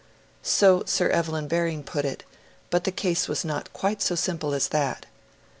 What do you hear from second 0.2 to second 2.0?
So Sir Evelyn Baring